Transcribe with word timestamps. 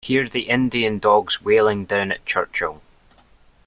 Hear 0.03 0.27
the 0.27 0.49
Indian 0.49 0.97
dogs 0.97 1.43
wailing 1.43 1.85
down 1.85 2.11
at 2.11 2.25
Churchill. 2.25 2.81